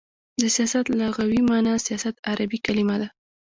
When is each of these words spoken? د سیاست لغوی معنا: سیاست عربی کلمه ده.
د 0.41 0.43
سیاست 0.55 0.85
لغوی 0.99 1.41
معنا: 1.49 1.73
سیاست 1.87 2.15
عربی 2.29 2.59
کلمه 2.65 2.95
ده. 3.01 3.07